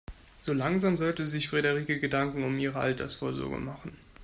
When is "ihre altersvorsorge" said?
2.57-3.59